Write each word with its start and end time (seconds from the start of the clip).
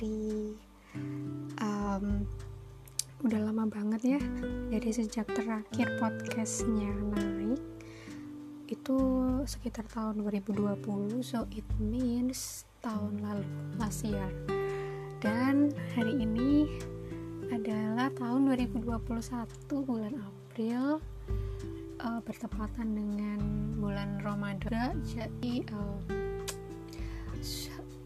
Safitri 0.00 0.56
um, 1.60 2.24
Udah 3.20 3.40
lama 3.44 3.68
banget 3.68 4.16
ya. 4.16 4.20
Dari 4.72 4.88
sejak 4.96 5.28
terakhir 5.28 6.00
podcastnya 6.00 6.88
naik 7.12 7.60
Itu 8.64 8.96
sekitar 9.44 9.84
tahun 9.92 10.24
2020 10.24 11.20
So 11.20 11.44
it 11.52 11.68
means 11.76 12.64
tahun 12.80 13.20
lalu 13.20 13.44
last 13.76 14.00
year. 14.08 14.32
Dan 15.20 15.68
hari 15.92 16.16
ini 16.24 16.64
adalah 17.52 18.08
tahun 18.16 18.56
2021 18.56 19.04
bulan 19.84 20.16
April 20.16 20.96
uh, 22.00 22.20
bertepatan 22.24 22.88
dengan 22.96 23.38
bulan 23.76 24.16
Ramadan. 24.24 25.04
Jadi 25.04 25.60
uh, 25.68 26.00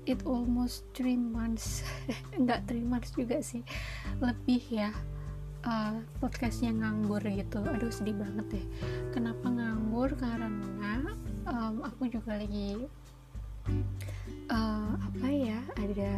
it 0.05 0.21
almost 0.29 0.85
three 0.93 1.17
months. 1.19 1.85
Enggak 2.39 2.65
three 2.69 2.85
months 2.85 3.13
juga 3.13 3.41
sih. 3.41 3.65
Lebih 4.21 4.63
ya 4.69 4.91
uh, 5.65 5.97
podcastnya 6.21 6.73
nganggur 6.73 7.21
gitu. 7.25 7.61
Aduh 7.65 7.91
sedih 7.91 8.17
banget 8.17 8.47
deh. 8.61 8.67
Kenapa 9.13 9.49
nganggur? 9.49 10.13
Karena 10.17 10.49
um, 11.49 11.85
aku 11.85 12.09
juga 12.09 12.39
lagi 12.39 12.85
uh, 14.53 14.93
apa 15.01 15.29
ya 15.29 15.61
ada 15.81 16.15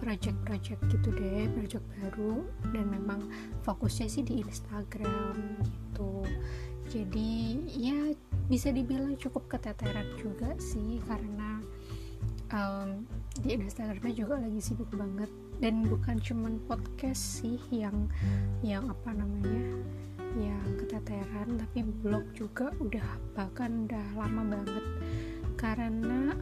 project-project 0.00 0.80
gitu 0.88 1.08
deh 1.12 1.50
project 1.52 1.84
baru. 2.00 2.46
Dan 2.72 2.88
memang 2.88 3.28
fokusnya 3.66 4.08
sih 4.08 4.24
di 4.24 4.40
Instagram 4.40 5.36
gitu. 5.66 6.24
Jadi 6.90 7.62
ya 7.72 8.12
bisa 8.50 8.68
dibilang 8.74 9.18
cukup 9.18 9.48
keteteran 9.50 10.06
juga 10.18 10.54
sih. 10.58 11.02
Karena 11.04 11.60
um, 12.52 13.08
di 13.40 13.56
Instagramnya 13.56 14.14
juga 14.14 14.34
lagi 14.38 14.60
sibuk 14.60 14.88
banget. 14.94 15.28
Dan 15.58 15.86
bukan 15.86 16.20
cuman 16.20 16.58
podcast 16.66 17.42
sih 17.42 17.58
yang 17.72 18.10
yang 18.60 18.86
apa 18.90 19.14
namanya 19.14 19.82
yang 20.32 20.64
keteteran 20.80 21.60
tapi 21.60 21.84
blog 22.00 22.24
juga 22.32 22.72
udah 22.80 23.08
bahkan 23.34 23.88
udah 23.88 24.06
lama 24.16 24.42
banget. 24.58 24.84
Karena 25.56 26.34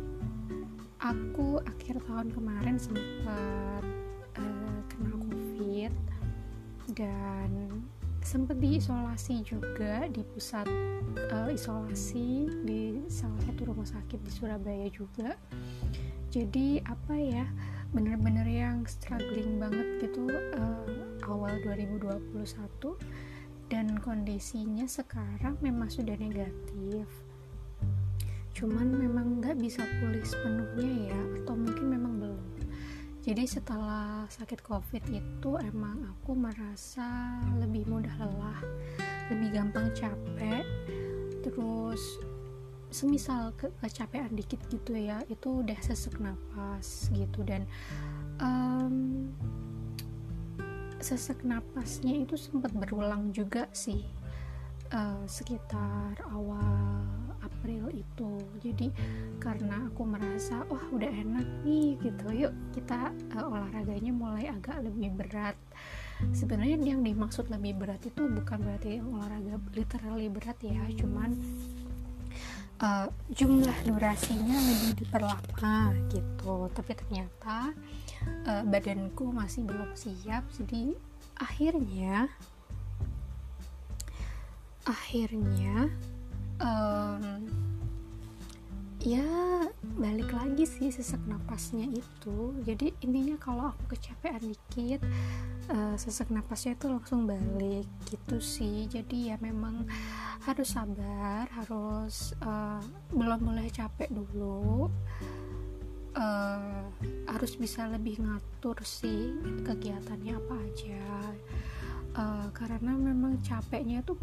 aku 1.00 1.60
akhir 1.64 2.02
tahun 2.04 2.28
kemarin 2.32 2.76
sempat 2.76 3.82
uh, 4.36 4.80
kena 4.92 5.16
covid 5.16 5.92
dan 6.92 7.80
sempat 8.20 8.60
diisolasi 8.60 9.40
juga 9.42 10.04
di 10.12 10.20
pusat 10.20 10.68
uh, 11.32 11.48
isolasi 11.48 12.46
di 12.68 13.00
salah 13.08 13.40
satu 13.48 13.72
rumah 13.72 13.88
sakit 13.88 14.20
di 14.20 14.30
Surabaya 14.30 14.86
juga 14.92 15.34
jadi 16.30 16.78
apa 16.86 17.14
ya 17.18 17.46
bener-bener 17.90 18.46
yang 18.46 18.86
struggling 18.86 19.58
banget 19.58 20.06
gitu 20.06 20.30
uh, 20.30 20.86
awal 21.26 21.50
2021 21.66 22.30
dan 23.66 23.98
kondisinya 23.98 24.86
sekarang 24.86 25.58
memang 25.58 25.90
sudah 25.90 26.14
negatif. 26.14 27.06
Cuman 28.54 28.94
memang 28.94 29.42
nggak 29.42 29.58
bisa 29.58 29.82
pulih 29.98 30.22
sepenuhnya 30.22 31.14
ya 31.14 31.20
atau 31.42 31.54
mungkin 31.58 31.86
memang 31.86 32.14
belum. 32.18 32.44
Jadi 33.26 33.44
setelah 33.50 34.26
sakit 34.30 34.62
covid 34.62 35.02
itu 35.10 35.50
emang 35.66 36.14
aku 36.14 36.34
merasa 36.34 37.38
lebih 37.58 37.90
mudah 37.90 38.14
lelah 38.22 38.60
lebih 39.34 39.50
gampang 39.54 39.90
capek. 39.98 40.62
Terus 41.42 42.02
semisal 42.90 43.54
ke 43.54 43.70
kecapean 43.78 44.34
dikit 44.34 44.58
gitu 44.68 44.98
ya 44.98 45.22
itu 45.30 45.62
udah 45.62 45.78
sesek 45.82 46.18
napas 46.18 47.08
gitu. 47.14 47.46
Dan 47.46 47.64
um, 48.42 49.30
sesek 51.00 51.40
napasnya 51.46 52.26
itu 52.26 52.36
sempat 52.36 52.74
berulang 52.76 53.32
juga 53.32 53.70
sih 53.72 54.04
uh, 54.92 55.24
sekitar 55.24 56.18
awal 56.34 57.06
April 57.40 57.88
itu. 57.92 58.40
Jadi 58.60 58.92
karena 59.40 59.88
aku 59.88 60.04
merasa 60.04 60.64
wah 60.68 60.84
udah 60.92 61.08
enak 61.08 61.46
nih 61.64 61.96
gitu. 62.04 62.26
Yuk 62.46 62.52
kita 62.76 63.14
uh, 63.36 63.48
olahraganya 63.48 64.12
mulai 64.12 64.48
agak 64.52 64.84
lebih 64.84 65.12
berat. 65.16 65.56
Sebenarnya 66.36 66.76
yang 66.76 67.00
dimaksud 67.00 67.48
lebih 67.48 67.80
berat 67.80 68.04
itu 68.04 68.28
bukan 68.28 68.60
berarti 68.60 69.00
olahraga 69.00 69.56
literally 69.72 70.28
berat 70.28 70.60
ya 70.60 70.84
cuman 71.00 71.32
uh, 72.80 73.06
jumlah 73.30 73.76
durasinya 73.86 74.56
lebih 74.56 75.04
diperlama 75.04 75.94
gitu. 76.10 76.68
Tapi 76.72 76.92
ternyata 76.96 77.76
uh, 78.48 78.62
badanku 78.66 79.30
masih 79.30 79.64
belum 79.64 79.92
siap 79.94 80.44
jadi 80.56 80.96
akhirnya 81.40 82.28
akhirnya 84.84 85.88
um, 86.60 87.46
ya 89.00 89.24
balik 89.96 90.28
lagi 90.36 90.68
sih 90.68 90.92
sesak 90.92 91.20
napasnya 91.24 91.88
itu. 91.88 92.52
Jadi 92.68 92.92
intinya 93.00 93.36
kalau 93.40 93.72
aku 93.72 93.96
kecapean 93.96 94.52
dikit 94.52 95.00
uh, 95.72 95.96
sesak 95.96 96.28
napasnya 96.28 96.76
itu 96.76 96.86
langsung 96.92 97.24
balik 97.24 97.88
gitu 98.12 98.36
sih. 98.38 98.84
Jadi 98.92 99.32
ya 99.32 99.36
memang 99.40 99.88
harus 100.44 100.76
sabar 100.76 101.48
harus 101.48 102.36
uh, 102.44 102.80
belum 103.12 103.40
boleh 103.40 103.72
capek 103.72 104.12
dulu. 104.12 104.92
Uh, 106.10 106.90
harus 107.30 107.54
bisa 107.54 107.86
lebih 107.86 108.18
ngatur 108.18 108.76
sih 108.84 109.32
kegiatannya 109.64 110.36
apa 110.36 110.54
aja. 110.60 111.04
Uh, 112.10 112.46
karena 112.52 112.92
memang 112.92 113.40
capeknya 113.40 114.04
tuh 114.04 114.20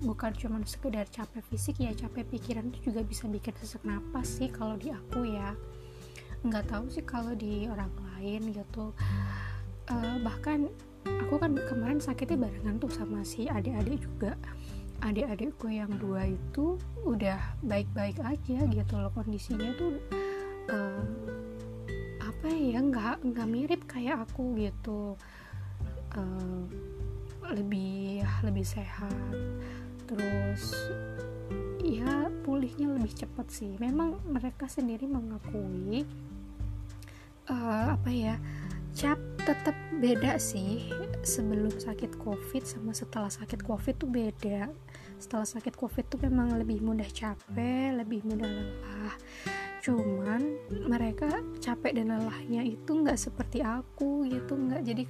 bukan 0.00 0.32
cuma 0.32 0.56
sekedar 0.64 1.04
capek 1.12 1.44
fisik 1.52 1.76
ya 1.76 1.92
capek 1.92 2.24
pikiran 2.32 2.72
itu 2.72 2.92
juga 2.92 3.04
bisa 3.04 3.28
bikin 3.28 3.52
sesak 3.60 3.84
napas 3.84 4.40
sih 4.40 4.48
kalau 4.48 4.76
di 4.80 4.88
aku 4.88 5.28
ya. 5.28 5.52
Nggak 6.40 6.72
tahu 6.72 6.84
sih 6.88 7.04
kalau 7.04 7.36
di 7.36 7.68
orang 7.68 7.92
lain 8.16 8.52
gitu. 8.56 8.96
Uh, 9.90 10.16
bahkan 10.24 10.72
aku 11.04 11.36
kan 11.36 11.52
kemarin 11.68 12.00
sakitnya 12.00 12.48
barengan 12.48 12.80
tuh 12.80 12.88
sama 12.88 13.20
si 13.24 13.44
adik-adik 13.44 14.00
juga. 14.00 14.32
Adik-adikku 15.00 15.68
yang 15.72 15.92
dua 15.96 16.28
itu 16.28 16.76
udah 17.04 17.40
baik-baik 17.64 18.20
aja 18.20 18.58
gitu 18.68 18.94
loh 19.00 19.08
kondisinya 19.16 19.72
tuh 19.80 19.96
uh, 20.68 21.04
apa 22.20 22.48
ya 22.52 22.80
nggak 22.84 23.24
nggak 23.24 23.48
mirip 23.48 23.80
kayak 23.84 24.24
aku 24.24 24.56
gitu. 24.56 25.16
Uh, 26.16 26.64
lebih 27.50 28.22
lebih 28.46 28.62
sehat 28.62 29.10
terus 30.10 30.74
ya 31.86 32.26
pulihnya 32.42 32.90
lebih 32.98 33.14
cepat 33.14 33.46
sih. 33.48 33.78
Memang 33.78 34.18
mereka 34.26 34.66
sendiri 34.66 35.06
mengakui 35.06 36.02
uh, 37.46 37.94
apa 37.94 38.10
ya 38.10 38.34
cap 38.90 39.16
tetap 39.38 39.78
beda 40.02 40.34
sih 40.42 40.90
sebelum 41.22 41.70
sakit 41.70 42.18
covid 42.18 42.66
sama 42.66 42.90
setelah 42.90 43.30
sakit 43.30 43.62
covid 43.62 43.94
tuh 44.02 44.10
beda. 44.10 44.66
Setelah 45.22 45.46
sakit 45.46 45.78
covid 45.78 46.10
tuh 46.10 46.18
memang 46.18 46.58
lebih 46.58 46.82
mudah 46.82 47.06
capek 47.06 47.94
lebih 47.94 48.26
mudah 48.26 48.50
lelah. 48.50 49.14
Cuman 49.80 50.42
mereka 50.90 51.40
capek 51.62 52.02
dan 52.02 52.12
lelahnya 52.12 52.66
itu 52.66 52.90
nggak 52.92 53.16
seperti 53.16 53.62
aku 53.62 54.26
gitu 54.26 54.58
nggak. 54.58 54.82
Jadi 54.84 55.04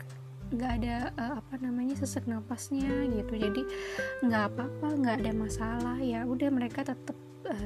nggak 0.51 0.73
ada 0.83 0.97
uh, 1.15 1.33
apa 1.39 1.55
namanya 1.63 1.95
sesak 1.95 2.27
napasnya 2.27 2.91
gitu. 3.13 3.33
Jadi 3.37 3.63
nggak 4.27 4.45
apa-apa 4.55 4.87
nggak 4.99 5.17
ada 5.23 5.33
masalah. 5.37 5.99
Ya 6.01 6.27
udah 6.27 6.49
mereka 6.51 6.83
tetap 6.83 7.15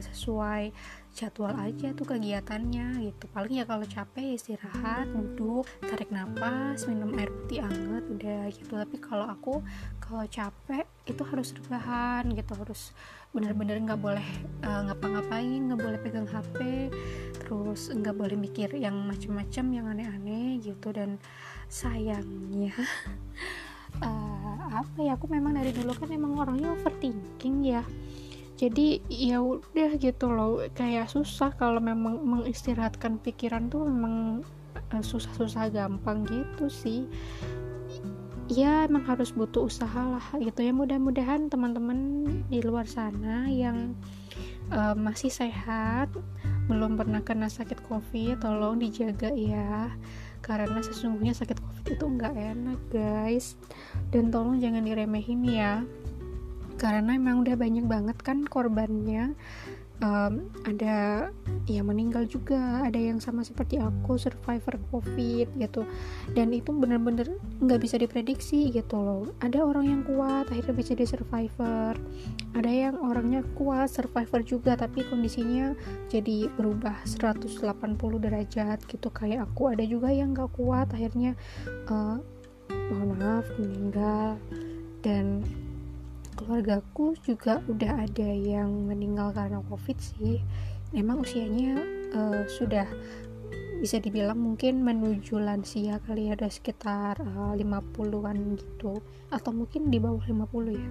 sesuai 0.03 0.73
jadwal 1.15 1.55
aja 1.55 1.95
tuh 1.95 2.11
kegiatannya 2.11 3.07
gitu. 3.07 3.25
Paling 3.31 3.63
ya 3.63 3.65
kalau 3.65 3.87
capek 3.87 4.35
istirahat 4.35 5.07
duduk 5.15 5.63
tarik 5.87 6.11
nafas 6.11 6.91
minum 6.91 7.15
air 7.15 7.31
putih 7.31 7.63
anget 7.63 8.05
udah 8.11 8.43
gitu. 8.51 8.73
Tapi 8.75 8.97
kalau 8.99 9.27
aku 9.31 9.63
kalau 10.03 10.27
capek 10.27 10.83
itu 11.07 11.23
harus 11.23 11.55
rebahan 11.55 12.27
gitu 12.35 12.53
harus 12.59 12.91
bener-bener 13.31 13.79
nggak 13.83 13.99
boleh 13.99 14.27
uh, 14.67 14.91
ngapa-ngapain 14.91 15.61
nggak 15.71 15.81
boleh 15.83 15.99
pegang 16.03 16.27
HP 16.27 16.91
terus 17.47 17.91
nggak 17.91 18.15
boleh 18.15 18.39
mikir 18.39 18.75
yang 18.75 18.99
macem-macem 19.07 19.71
yang 19.71 19.87
aneh-aneh 19.87 20.59
gitu. 20.67 20.91
Dan 20.91 21.23
sayangnya 21.71 22.75
uh, 24.03 24.67
apa 24.83 24.99
ya 24.99 25.15
aku 25.15 25.31
memang 25.31 25.55
dari 25.55 25.71
dulu 25.71 25.95
kan 25.95 26.11
emang 26.11 26.35
orangnya 26.35 26.75
overthinking 26.75 27.63
ya 27.63 27.87
jadi 28.55 29.03
ya 29.11 29.43
udah 29.43 29.99
gitu 29.99 30.31
loh. 30.31 30.63
Kayak 30.79 31.11
susah 31.11 31.51
kalau 31.59 31.83
memang 31.83 32.23
mengistirahatkan 32.23 33.19
pikiran 33.19 33.67
tuh 33.67 33.87
memang 33.87 34.47
eh, 34.95 35.03
susah-susah 35.03 35.75
gampang 35.75 36.23
gitu 36.27 36.71
sih. 36.71 37.11
Ya 38.47 38.85
emang 38.85 39.09
harus 39.09 39.33
butuh 39.35 39.67
usaha 39.67 40.07
lah 40.07 40.27
gitu 40.39 40.63
ya. 40.63 40.71
Mudah-mudahan 40.71 41.51
teman-teman 41.51 41.99
di 42.47 42.61
luar 42.63 42.85
sana 42.87 43.49
yang 43.49 43.97
uh, 44.71 44.93
masih 44.93 45.33
sehat 45.33 46.13
belum 46.69 46.97
pernah 46.97 47.21
kena 47.21 47.49
sakit 47.49 47.89
covid 47.89 48.39
tolong 48.39 48.79
dijaga 48.79 49.33
ya. 49.35 49.91
Karena 50.45 50.79
sesungguhnya 50.85 51.33
sakit 51.33 51.57
covid 51.57 51.87
itu 51.97 52.05
nggak 52.05 52.35
enak 52.37 52.81
guys. 52.93 53.57
Dan 54.13 54.29
tolong 54.29 54.61
jangan 54.61 54.85
diremehin 54.85 55.43
ya 55.49 55.83
karena 56.85 57.17
emang 57.17 57.41
udah 57.41 57.57
banyak 57.57 57.89
banget 57.89 58.21
kan 58.21 58.45
korbannya. 58.45 59.33
Um, 60.05 60.53
ada 60.69 61.31
yang 61.65 61.89
meninggal 61.89 62.29
juga 62.29 62.85
ada 62.85 62.99
yang 62.99 63.25
sama 63.25 63.41
seperti 63.41 63.81
aku 63.81 64.21
survivor 64.21 64.77
covid 64.93 65.49
gitu. 65.57 65.89
Dan 66.37 66.53
itu 66.53 66.77
bener-bener 66.77 67.41
nggak 67.65 67.81
bisa 67.81 67.97
diprediksi 67.97 68.69
gitu 68.69 69.01
loh. 69.01 69.33
Ada 69.41 69.65
orang 69.65 69.89
yang 69.89 70.03
kuat 70.05 70.53
akhirnya 70.53 70.77
bisa 70.77 70.93
di 70.93 71.09
survivor. 71.09 71.97
Ada 72.53 72.69
yang 72.69 73.01
orangnya 73.01 73.41
kuat 73.57 73.89
survivor 73.89 74.45
juga 74.45 74.77
tapi 74.77 75.09
kondisinya 75.09 75.73
jadi 76.13 76.53
berubah 76.53 77.01
180 77.09 77.65
derajat 78.21 78.85
gitu. 78.93 79.09
Kayak 79.09 79.49
aku 79.49 79.73
ada 79.73 79.89
juga 79.89 80.13
yang 80.13 80.37
nggak 80.37 80.53
kuat 80.53 80.93
akhirnya 80.93 81.33
uh, 81.89 82.21
mohon 82.93 83.17
maaf 83.17 83.49
meninggal. 83.57 84.37
Dan 85.01 85.45
keluargaku 86.35 87.17
juga 87.23 87.63
udah 87.67 88.07
ada 88.07 88.29
yang 88.29 88.91
meninggal 88.91 89.33
karena 89.33 89.63
covid 89.71 89.97
sih. 89.99 90.43
Memang 90.95 91.23
usianya 91.23 91.81
uh, 92.15 92.43
sudah 92.47 92.87
bisa 93.79 93.99
dibilang 93.99 94.39
mungkin 94.39 94.87
menuju 94.87 95.43
lansia 95.43 96.01
kali 96.07 96.31
ya 96.31 96.39
ada 96.39 96.47
sekitar 96.51 97.19
uh, 97.23 97.55
50-an 97.57 98.37
gitu. 98.59 99.03
Atau 99.31 99.51
mungkin 99.55 99.91
di 99.91 99.99
bawah 99.99 100.23
50 100.23 100.75
ya. 100.75 100.91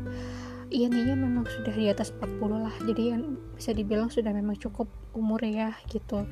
Iya 0.73 0.89
intinya 0.89 1.15
memang 1.29 1.45
sudah 1.45 1.73
di 1.75 1.85
atas 1.91 2.09
40 2.15 2.49
lah. 2.49 2.75
Jadi 2.81 3.03
yang 3.13 3.37
bisa 3.53 3.71
dibilang 3.75 4.09
sudah 4.09 4.33
memang 4.33 4.57
cukup 4.57 4.89
umur 5.13 5.39
ya 5.45 5.77
gitu 5.87 6.25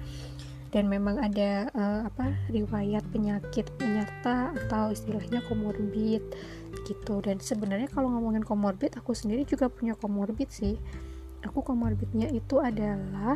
dan 0.71 0.87
memang 0.87 1.19
ada 1.19 1.67
uh, 1.75 2.07
apa 2.07 2.31
riwayat 2.47 3.03
penyakit 3.11 3.67
penyerta 3.75 4.55
atau 4.55 4.95
istilahnya 4.95 5.43
komorbid 5.45 6.23
gitu. 6.87 7.19
Dan 7.19 7.43
sebenarnya 7.43 7.91
kalau 7.91 8.07
ngomongin 8.07 8.43
komorbid 8.43 8.95
aku 8.95 9.11
sendiri 9.11 9.43
juga 9.43 9.67
punya 9.67 9.93
komorbid 9.99 10.47
sih. 10.47 10.79
Aku 11.43 11.59
komorbidnya 11.59 12.31
itu 12.31 12.63
adalah 12.63 13.35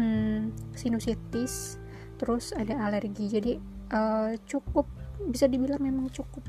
hmm, 0.00 0.72
sinusitis 0.72 1.76
terus 2.16 2.56
ada 2.56 2.80
alergi. 2.80 3.28
Jadi 3.28 3.52
uh, 3.92 4.32
cukup 4.48 4.88
bisa 5.28 5.44
dibilang 5.44 5.84
memang 5.84 6.08
cukup 6.08 6.42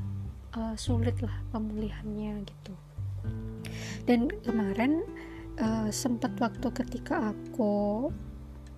uh, 0.56 0.72
sulit 0.80 1.20
lah 1.20 1.44
pemulihannya 1.52 2.40
gitu. 2.40 2.72
Dan 4.08 4.32
kemarin 4.46 5.04
uh, 5.60 5.92
sempat 5.92 6.32
waktu 6.40 6.72
ketika 6.72 7.36
aku 7.36 8.08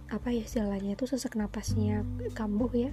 apa 0.08 0.32
ya 0.32 0.44
istilahnya 0.44 0.96
itu 0.96 1.04
sesak 1.04 1.36
napasnya 1.36 2.04
kambuh 2.32 2.72
ya. 2.72 2.90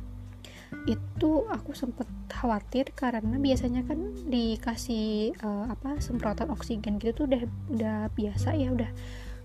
Itu 0.83 1.47
aku 1.47 1.71
sempet 1.71 2.07
khawatir 2.27 2.91
karena 2.91 3.39
biasanya 3.39 3.87
kan 3.87 4.11
dikasih 4.27 5.31
uh, 5.39 5.71
apa 5.71 6.03
semprotan 6.03 6.51
oksigen 6.51 6.99
gitu 6.99 7.23
tuh 7.23 7.25
udah 7.31 7.43
udah 7.71 7.97
biasa 8.11 8.59
ya 8.59 8.75
udah 8.75 8.91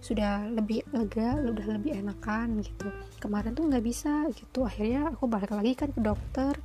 sudah 0.00 0.48
lebih 0.48 0.82
lega 0.90 1.38
udah 1.38 1.66
lebih 1.78 2.02
enakan 2.02 2.58
gitu. 2.66 2.90
Kemarin 3.22 3.54
tuh 3.54 3.70
nggak 3.70 3.84
bisa 3.84 4.26
gitu 4.34 4.66
akhirnya 4.66 5.14
aku 5.14 5.30
balik 5.30 5.54
lagi 5.54 5.78
kan 5.78 5.94
ke 5.94 6.00
dokter. 6.02 6.58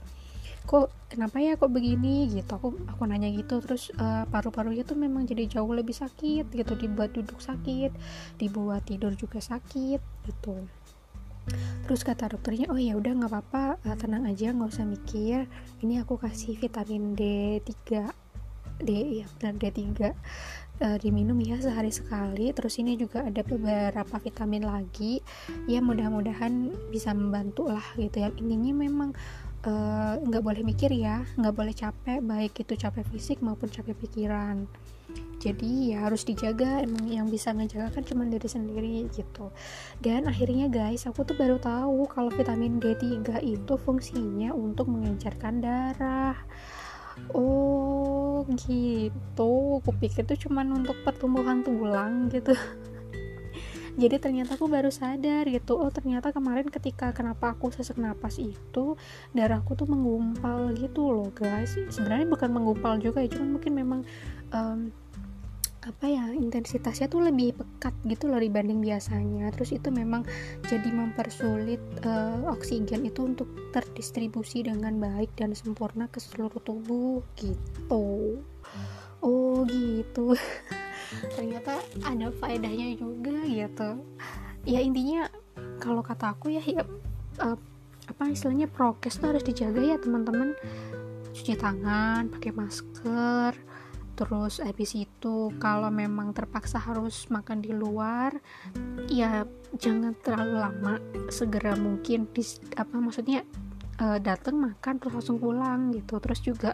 Kok 0.65 1.13
kenapa 1.13 1.37
ya 1.37 1.53
kok 1.61 1.69
begini 1.69 2.25
gitu? 2.33 2.57
Aku 2.57 2.73
aku 2.89 3.05
nanya 3.05 3.29
gitu 3.29 3.61
terus 3.61 3.93
uh, 4.01 4.25
paru-parunya 4.25 4.81
tuh 4.81 4.97
memang 4.97 5.29
jadi 5.29 5.45
jauh 5.45 5.69
lebih 5.69 5.93
sakit 5.93 6.49
gitu 6.49 6.73
dibuat 6.73 7.13
duduk 7.13 7.37
sakit 7.37 7.93
dibuat 8.41 8.81
tidur 8.89 9.13
juga 9.13 9.37
sakit 9.37 10.01
gitu 10.25 10.65
terus 11.85 12.01
kata 12.01 12.33
dokternya 12.33 12.73
oh 12.73 12.79
ya 12.79 12.97
udah 12.97 13.11
nggak 13.13 13.31
apa-apa 13.31 13.63
uh, 13.85 13.95
tenang 13.97 14.25
aja 14.25 14.51
nggak 14.51 14.71
usah 14.71 14.85
mikir. 14.87 15.45
Ini 15.85 16.01
aku 16.01 16.17
kasih 16.17 16.57
vitamin 16.57 17.13
D3 17.13 18.09
D 18.81 18.89
ya 19.23 19.25
benar 19.39 19.55
D3 19.55 19.79
uh, 19.79 20.11
eh, 20.83 20.97
diminum 20.99 21.37
ya 21.39 21.55
sehari 21.61 21.93
sekali. 21.93 22.51
Terus 22.51 22.75
ini 22.81 22.99
juga 22.99 23.23
ada 23.23 23.41
beberapa 23.45 24.15
vitamin 24.19 24.67
lagi 24.67 25.23
ya 25.69 25.79
mudah-mudahan 25.79 26.73
bisa 26.91 27.15
membantu 27.15 27.71
lah 27.71 27.85
gitu 27.95 28.19
ya. 28.19 28.29
Intinya 28.35 28.73
memang 28.75 29.09
eh, 29.63 30.13
nggak 30.19 30.41
uh, 30.41 30.45
boleh 30.45 30.61
mikir 30.65 30.91
ya 30.91 31.23
nggak 31.39 31.55
boleh 31.55 31.73
capek 31.75 32.19
baik 32.19 32.53
itu 32.59 32.73
capek 32.75 33.05
fisik 33.07 33.39
maupun 33.39 33.71
capek 33.71 33.95
pikiran 33.95 34.67
jadi 35.45 35.93
ya 35.93 35.97
harus 36.09 36.25
dijaga 36.25 36.81
emang 36.81 37.05
yang 37.05 37.29
bisa 37.29 37.53
ngejaga 37.53 37.93
kan 37.93 38.01
cuma 38.01 38.25
diri 38.25 38.49
sendiri 38.49 39.05
gitu. 39.13 39.53
Dan 40.01 40.25
akhirnya 40.25 40.73
guys 40.73 41.05
aku 41.05 41.21
tuh 41.21 41.37
baru 41.37 41.61
tahu 41.61 42.09
kalau 42.09 42.33
vitamin 42.33 42.81
D3 42.81 43.45
itu 43.45 43.73
fungsinya 43.77 44.57
untuk 44.57 44.89
mengencerkan 44.89 45.61
darah. 45.61 46.33
Oh 47.29 48.41
gitu. 48.57 49.85
Aku 49.85 49.93
pikir 50.01 50.25
itu 50.25 50.49
cuma 50.49 50.65
untuk 50.65 50.97
pertumbuhan 51.05 51.61
tulang 51.61 52.25
gitu. 52.33 52.57
Jadi 54.01 54.17
ternyata 54.17 54.57
aku 54.57 54.65
baru 54.65 54.89
sadar 54.89 55.45
gitu. 55.45 55.77
Oh 55.77 55.93
ternyata 55.93 56.33
kemarin 56.33 56.73
ketika 56.73 57.13
kenapa 57.13 57.53
aku 57.53 57.69
sesak 57.69 58.01
napas 58.01 58.41
itu 58.41 58.97
darahku 59.31 59.77
tuh 59.77 59.85
menggumpal 59.85 60.73
gitu 60.73 61.13
loh 61.13 61.29
guys. 61.37 61.77
Sebenarnya 61.93 62.25
bukan 62.25 62.49
menggumpal 62.49 62.97
juga 62.97 63.21
ya 63.21 63.29
cuman 63.29 63.61
mungkin 63.61 63.73
memang 63.77 64.01
um, 64.49 64.89
apa 65.85 66.09
ya 66.09 66.33
intensitasnya 66.33 67.05
tuh 67.05 67.29
lebih 67.29 67.53
pekat 67.53 67.93
gitu 68.09 68.25
loh 68.25 68.41
dibanding 68.41 68.81
biasanya. 68.81 69.53
Terus 69.53 69.77
itu 69.77 69.93
memang 69.93 70.25
jadi 70.65 70.89
mempersulit 70.89 71.81
uh, 72.01 72.41
oksigen 72.49 73.05
itu 73.05 73.21
untuk 73.21 73.45
terdistribusi 73.69 74.65
dengan 74.65 74.97
baik 74.97 75.29
dan 75.37 75.53
sempurna 75.53 76.09
ke 76.09 76.17
seluruh 76.17 76.57
tubuh 76.65 77.21
gitu. 77.37 78.41
Oh 79.21 79.61
gitu. 79.69 80.33
Ternyata 81.37 81.77
ada 82.01 82.33
faedahnya 82.33 82.97
juga 82.97 83.37
gitu. 83.45 83.89
Ya 84.65 84.81
intinya 84.81 85.29
kalau 85.77 86.01
kata 86.01 86.33
aku 86.33 86.49
ya, 86.49 86.65
ya 86.65 86.81
uh, 87.45 87.57
apa 88.09 88.23
istilahnya 88.33 88.65
prokes 88.65 89.21
tuh 89.21 89.37
harus 89.37 89.45
dijaga 89.45 89.85
ya 89.85 89.97
teman-teman. 90.01 90.57
Cuci 91.37 91.53
tangan 91.61 92.33
pakai 92.33 92.51
masker 92.57 93.74
terus 94.15 94.63
habis 94.63 94.95
itu 94.95 95.51
kalau 95.59 95.91
memang 95.91 96.31
terpaksa 96.31 96.79
harus 96.79 97.27
makan 97.27 97.59
di 97.59 97.75
luar 97.75 98.31
ya 99.11 99.43
jangan 99.75 100.15
terlalu 100.23 100.55
lama. 100.55 100.93
Segera 101.27 101.75
mungkin 101.75 102.31
di, 102.31 102.41
apa 102.79 102.95
maksudnya 102.97 103.43
uh, 103.99 104.17
datang 104.17 104.57
makan 104.57 104.97
terus 104.97 105.13
langsung 105.19 105.37
pulang 105.37 105.91
gitu. 105.91 106.17
Terus 106.23 106.39
juga 106.39 106.71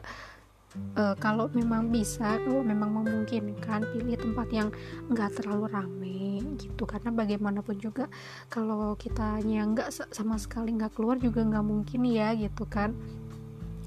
uh, 0.96 1.16
kalau 1.18 1.50
memang 1.52 1.90
bisa 1.90 2.38
kalau 2.46 2.62
memang 2.62 3.02
memungkinkan 3.02 3.90
pilih 3.92 4.18
tempat 4.22 4.48
yang 4.54 4.70
enggak 5.10 5.34
terlalu 5.36 5.66
rame 5.68 6.46
gitu. 6.62 6.86
Karena 6.86 7.10
bagaimanapun 7.10 7.82
juga 7.82 8.06
kalau 8.54 8.94
kitanya 8.96 9.66
nggak 9.66 10.14
sama 10.14 10.38
sekali 10.38 10.78
nggak 10.78 10.94
keluar 10.94 11.18
juga 11.18 11.42
nggak 11.42 11.66
mungkin 11.66 12.06
ya 12.06 12.38
gitu 12.38 12.70
kan 12.70 12.94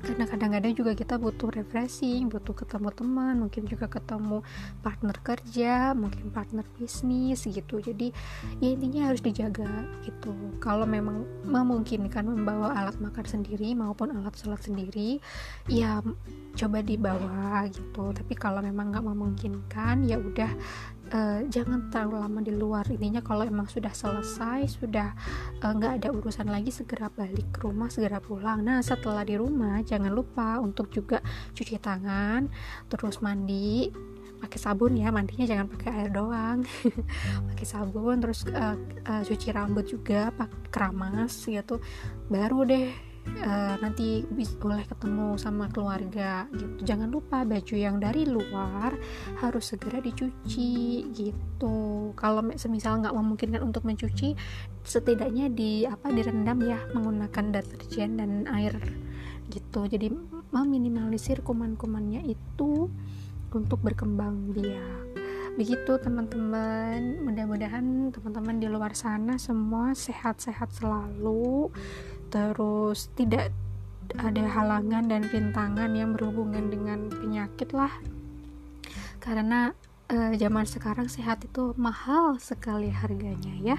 karena 0.05 0.25
kadang-kadang 0.29 0.73
juga 0.77 0.93
kita 0.93 1.17
butuh 1.17 1.49
refreshing 1.49 2.29
butuh 2.29 2.53
ketemu 2.53 2.89
teman 2.93 3.35
mungkin 3.41 3.65
juga 3.65 3.89
ketemu 3.89 4.45
partner 4.85 5.17
kerja 5.25 5.97
mungkin 5.97 6.29
partner 6.29 6.63
bisnis 6.77 7.49
gitu. 7.49 7.81
Jadi 7.81 8.13
ya 8.61 8.69
intinya 8.77 9.09
harus 9.09 9.25
dijaga 9.25 9.89
gitu. 10.05 10.37
Kalau 10.61 10.85
memang 10.85 11.25
memungkinkan 11.49 12.29
membawa 12.29 12.77
alat 12.77 13.01
makan 13.01 13.25
sendiri 13.25 13.73
maupun 13.73 14.13
alat 14.13 14.37
sholat 14.37 14.61
sendiri 14.61 15.19
ya 15.67 16.05
coba 16.55 16.85
dibawa 16.85 17.65
gitu. 17.73 18.13
Tapi 18.13 18.35
kalau 18.37 18.61
memang 18.61 18.93
nggak 18.93 19.07
memungkinkan 19.09 20.05
ya 20.05 20.21
udah 20.21 20.53
uh, 21.13 21.41
jangan 21.51 21.93
terlalu 21.93 22.17
lama 22.21 22.41
di 22.41 22.53
luar. 22.55 22.85
Intinya 22.89 23.21
kalau 23.21 23.45
emang 23.45 23.69
sudah 23.69 23.93
selesai 23.93 24.81
sudah 24.81 25.13
eh, 25.61 25.73
nggak 25.73 25.93
uh, 25.93 25.97
ada 26.01 26.09
urusan 26.15 26.49
lagi 26.49 26.71
segera 26.73 27.11
balik 27.13 27.53
ke 27.53 27.67
rumah 27.67 27.93
segera 27.93 28.23
pulang. 28.23 28.65
Nah 28.65 28.81
setelah 28.81 29.27
di 29.27 29.37
rumah 29.37 29.83
jangan 29.85 30.13
lupa 30.13 30.63
untuk 30.63 30.89
juga 30.89 31.21
cuci 31.53 31.77
tangan 31.81 32.49
terus 32.89 33.21
mandi 33.21 33.91
pakai 34.41 34.59
sabun 34.61 34.97
ya. 34.97 35.13
Mandinya 35.13 35.45
jangan 35.45 35.67
pakai 35.69 35.91
air 35.93 36.11
doang. 36.13 36.65
Pakai 37.53 37.67
sabun 37.67 38.21
terus 38.21 38.45
uh, 38.53 38.77
uh, 39.09 39.23
cuci 39.25 39.49
rambut 39.53 39.89
juga 39.89 40.29
pakai 40.33 40.69
keramas 40.69 41.33
gitu. 41.45 41.81
Baru 42.29 42.65
deh 42.69 43.13
uh, 43.25 43.75
nanti 43.81 44.25
boleh 44.61 44.85
ketemu 44.85 45.37
sama 45.40 45.69
keluarga 45.73 46.47
gitu. 46.52 46.85
Jangan 46.85 47.09
lupa 47.09 47.43
baju 47.43 47.75
yang 47.75 47.97
dari 47.99 48.28
luar 48.28 48.95
harus 49.40 49.64
segera 49.73 49.99
dicuci 49.99 51.04
gitu. 51.12 52.11
Kalau 52.16 52.45
semisal 52.54 53.00
nggak 53.00 53.16
memungkinkan 53.16 53.62
untuk 53.64 53.85
mencuci 53.88 54.37
setidaknya 54.85 55.49
di 55.49 55.88
apa 55.88 56.12
direndam 56.12 56.61
ya 56.62 56.78
menggunakan 56.93 57.45
deterjen 57.61 58.21
dan 58.21 58.45
air 58.52 58.76
gitu. 59.52 59.88
Jadi 59.88 60.12
meminimalisir 60.52 61.43
kuman-kumannya 61.43 62.25
itu 62.28 62.88
untuk 63.54 63.78
berkembang 63.81 64.50
biak. 64.50 65.25
Begitu 65.54 66.02
teman-teman. 66.02 67.23
Mudah-mudahan 67.23 68.11
teman-teman 68.11 68.59
di 68.59 68.66
luar 68.66 68.90
sana 68.99 69.38
semua 69.38 69.95
sehat-sehat 69.95 70.75
selalu 70.75 71.71
terus 72.35 73.14
tidak 73.14 73.55
ada 74.19 74.43
halangan 74.43 75.07
dan 75.07 75.23
rintangan 75.31 75.95
yang 75.95 76.19
berhubungan 76.19 76.67
dengan 76.67 77.07
penyakit 77.07 77.71
lah. 77.71 77.95
Karena 79.23 79.71
uh, 80.11 80.35
zaman 80.35 80.67
sekarang 80.67 81.07
sehat 81.07 81.47
itu 81.47 81.79
mahal 81.79 82.43
sekali 82.43 82.91
harganya 82.91 83.55
ya. 83.62 83.79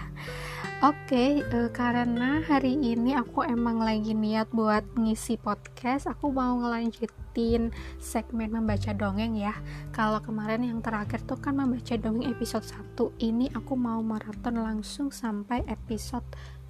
Oke 0.80 1.44
uh, 1.44 1.68
karena 1.76 2.40
hari 2.48 2.80
ini 2.80 3.12
aku 3.20 3.44
emang 3.44 3.84
lagi 3.84 4.16
niat 4.16 4.48
buat 4.56 4.88
ngisi 4.96 5.36
podcast 5.36 6.08
aku 6.08 6.32
mau 6.32 6.56
ngelanjutin 6.64 7.76
segmen 8.00 8.56
membaca 8.56 8.96
dongeng 8.96 9.36
ya. 9.36 9.54
Kalau 9.92 10.24
kemarin 10.24 10.64
yang 10.64 10.80
terakhir 10.80 11.22
tuh 11.28 11.38
kan 11.44 11.60
membaca 11.60 11.96
dongeng 12.00 12.32
episode 12.32 12.64
1 12.64 13.20
ini 13.20 13.52
aku 13.52 13.76
mau 13.76 14.00
maraton 14.00 14.64
langsung 14.64 15.12
sampai 15.12 15.62
episode 15.68 16.26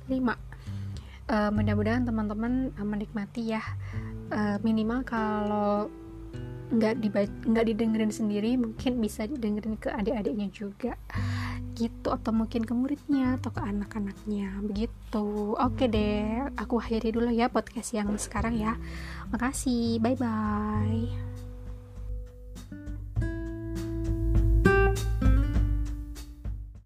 5 0.10 0.55
uh, 1.30 1.50
mudah-mudahan 1.54 2.04
teman-teman 2.06 2.74
uh, 2.76 2.88
menikmati 2.88 3.56
ya. 3.56 3.64
Uh, 4.34 4.58
minimal 4.66 5.06
kalau 5.06 5.90
nggak 6.66 6.98
nggak 7.46 7.66
didengerin 7.70 8.10
sendiri 8.10 8.58
mungkin 8.58 8.98
bisa 8.98 9.30
didengerin 9.30 9.78
ke 9.78 9.94
adik-adiknya 9.94 10.50
juga. 10.50 10.94
Gitu 11.76 12.08
atau 12.08 12.32
mungkin 12.32 12.64
ke 12.64 12.74
muridnya 12.74 13.38
atau 13.38 13.52
ke 13.52 13.62
anak-anaknya. 13.62 14.64
Begitu. 14.64 15.56
Oke 15.60 15.86
deh 15.92 16.50
aku 16.58 16.82
akhiri 16.82 17.14
dulu 17.14 17.30
ya 17.30 17.52
podcast 17.52 17.94
yang 17.94 18.10
sekarang 18.18 18.58
ya. 18.58 18.80
Makasih. 19.30 20.02
Bye 20.02 20.18
bye 20.18 21.35